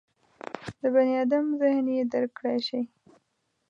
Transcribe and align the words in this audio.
د 0.79 0.81
بني 0.93 1.13
ادم 1.23 1.45
ذهن 1.61 1.85
یې 1.95 2.03
درک 2.11 2.31
کړای 2.37 2.59
شي. 2.67 2.81